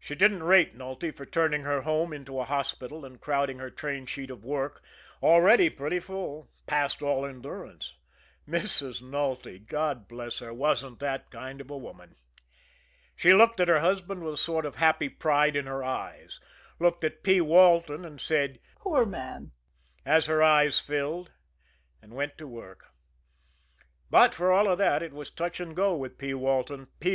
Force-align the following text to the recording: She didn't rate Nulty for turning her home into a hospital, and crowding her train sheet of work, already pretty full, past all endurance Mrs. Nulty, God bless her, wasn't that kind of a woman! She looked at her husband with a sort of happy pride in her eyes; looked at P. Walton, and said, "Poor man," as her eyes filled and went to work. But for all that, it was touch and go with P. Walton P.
She 0.00 0.16
didn't 0.16 0.42
rate 0.42 0.74
Nulty 0.76 1.12
for 1.14 1.24
turning 1.24 1.62
her 1.62 1.82
home 1.82 2.12
into 2.12 2.40
a 2.40 2.44
hospital, 2.44 3.04
and 3.04 3.20
crowding 3.20 3.60
her 3.60 3.70
train 3.70 4.04
sheet 4.04 4.28
of 4.28 4.44
work, 4.44 4.82
already 5.22 5.70
pretty 5.70 6.00
full, 6.00 6.50
past 6.66 7.02
all 7.02 7.24
endurance 7.24 7.94
Mrs. 8.48 9.00
Nulty, 9.00 9.60
God 9.60 10.08
bless 10.08 10.40
her, 10.40 10.52
wasn't 10.52 10.98
that 10.98 11.30
kind 11.30 11.60
of 11.60 11.70
a 11.70 11.78
woman! 11.78 12.16
She 13.14 13.32
looked 13.32 13.60
at 13.60 13.68
her 13.68 13.78
husband 13.78 14.24
with 14.24 14.34
a 14.34 14.38
sort 14.38 14.66
of 14.66 14.74
happy 14.74 15.08
pride 15.08 15.54
in 15.54 15.66
her 15.66 15.84
eyes; 15.84 16.40
looked 16.80 17.04
at 17.04 17.22
P. 17.22 17.40
Walton, 17.40 18.04
and 18.04 18.20
said, 18.20 18.58
"Poor 18.80 19.06
man," 19.06 19.52
as 20.04 20.26
her 20.26 20.42
eyes 20.42 20.80
filled 20.80 21.30
and 22.02 22.12
went 22.14 22.36
to 22.38 22.48
work. 22.48 22.86
But 24.10 24.34
for 24.34 24.50
all 24.50 24.74
that, 24.74 25.00
it 25.00 25.12
was 25.12 25.30
touch 25.30 25.60
and 25.60 25.76
go 25.76 25.94
with 25.94 26.18
P. 26.18 26.34
Walton 26.34 26.88
P. 26.98 27.12